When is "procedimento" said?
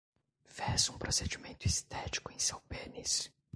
0.97-1.67